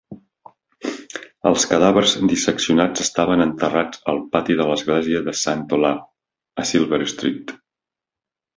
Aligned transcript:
Els 1.49 1.65
cadàvers 1.73 2.13
disseccionats 2.31 3.03
estaven 3.05 3.45
enterrats 3.45 4.03
al 4.15 4.23
pati 4.33 4.57
de 4.63 4.67
l'església 4.73 5.23
de 5.31 5.37
Saint 5.45 5.63
Olave, 5.79 6.05
a 6.65 6.69
Silver 6.73 7.03
Street. 7.17 7.57